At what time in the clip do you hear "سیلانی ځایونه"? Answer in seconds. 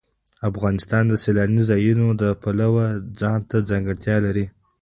1.23-2.05